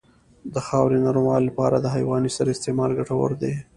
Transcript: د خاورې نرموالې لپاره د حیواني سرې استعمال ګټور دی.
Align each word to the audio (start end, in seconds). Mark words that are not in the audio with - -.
د 0.53 0.55
خاورې 0.67 0.97
نرموالې 1.05 1.45
لپاره 1.49 1.75
د 1.79 1.85
حیواني 1.95 2.29
سرې 2.35 2.51
استعمال 2.53 2.89
ګټور 2.99 3.31
دی. 3.41 3.53